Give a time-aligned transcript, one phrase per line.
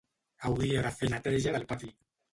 [0.49, 1.95] Hauria de fer neteja del pati